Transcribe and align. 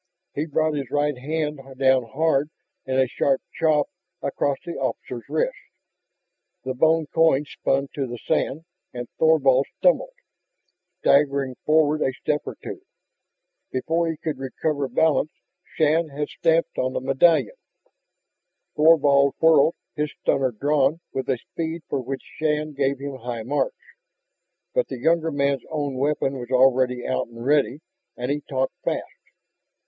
He 0.33 0.47
brought 0.47 0.73
his 0.73 0.89
right 0.89 1.15
hand 1.15 1.59
down 1.77 2.05
hard 2.07 2.49
in 2.87 2.97
a 2.97 3.07
sharp 3.07 3.39
chop 3.53 3.87
across 4.23 4.57
the 4.65 4.71
officer's 4.73 5.29
wrists. 5.29 5.53
The 6.63 6.73
bone 6.73 7.05
coin 7.13 7.45
spun 7.45 7.87
to 7.93 8.07
the 8.07 8.17
sand 8.17 8.65
and 8.95 9.07
Thorvald 9.19 9.67
stumbled, 9.77 10.15
staggering 11.01 11.53
forward 11.67 12.01
a 12.01 12.13
step 12.13 12.41
or 12.47 12.55
two. 12.63 12.81
Before 13.71 14.09
he 14.09 14.17
could 14.17 14.39
recover 14.39 14.87
balance 14.87 15.29
Shann 15.75 16.07
had 16.09 16.29
stamped 16.29 16.79
on 16.79 16.93
the 16.93 16.99
medallion. 16.99 17.53
Thorvald 18.75 19.35
whirled, 19.37 19.75
his 19.95 20.11
stunner 20.19 20.49
drawn 20.51 20.99
with 21.13 21.29
a 21.29 21.37
speed 21.37 21.83
for 21.87 22.01
which 22.01 22.23
Shann 22.39 22.73
gave 22.73 22.97
him 22.97 23.17
high 23.17 23.43
marks. 23.43 23.77
But 24.73 24.87
the 24.87 24.97
younger 24.97 25.29
man's 25.29 25.61
own 25.69 25.93
weapon 25.93 26.39
was 26.39 26.49
already 26.49 27.05
out 27.05 27.27
and 27.27 27.45
ready. 27.45 27.81
And 28.17 28.31
he 28.31 28.41
talked 28.41 28.73
fast. 28.83 29.05